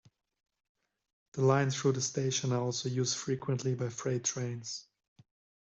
[1.33, 4.87] The lines through the station are also used frequently by freight trains.